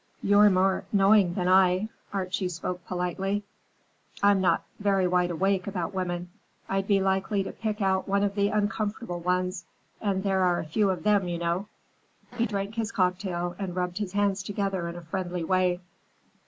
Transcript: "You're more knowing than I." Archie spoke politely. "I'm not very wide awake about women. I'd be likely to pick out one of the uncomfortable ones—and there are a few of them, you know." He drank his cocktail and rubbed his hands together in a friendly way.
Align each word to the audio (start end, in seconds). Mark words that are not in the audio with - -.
"You're 0.23 0.49
more 0.49 0.83
knowing 0.91 1.35
than 1.35 1.47
I." 1.47 1.89
Archie 2.11 2.49
spoke 2.49 2.83
politely. 2.87 3.43
"I'm 4.23 4.41
not 4.41 4.63
very 4.79 5.07
wide 5.07 5.29
awake 5.29 5.67
about 5.67 5.93
women. 5.93 6.31
I'd 6.67 6.87
be 6.87 6.99
likely 6.99 7.43
to 7.43 7.51
pick 7.51 7.83
out 7.83 8.07
one 8.07 8.23
of 8.23 8.33
the 8.33 8.47
uncomfortable 8.47 9.19
ones—and 9.19 10.23
there 10.23 10.41
are 10.41 10.57
a 10.59 10.65
few 10.65 10.89
of 10.89 11.03
them, 11.03 11.27
you 11.27 11.37
know." 11.37 11.67
He 12.35 12.47
drank 12.47 12.73
his 12.73 12.91
cocktail 12.91 13.55
and 13.59 13.75
rubbed 13.75 13.99
his 13.99 14.13
hands 14.13 14.41
together 14.41 14.87
in 14.87 14.95
a 14.95 15.03
friendly 15.03 15.43
way. 15.43 15.81